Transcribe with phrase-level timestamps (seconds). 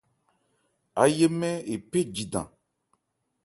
[1.03, 2.47] Áyémɛ́n ephé jidan.